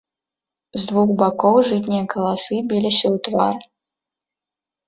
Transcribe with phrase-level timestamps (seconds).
[0.77, 3.55] З двух бакоў жытнія каласы біліся ў твар.